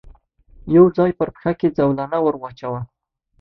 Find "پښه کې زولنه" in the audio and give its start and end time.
1.35-2.17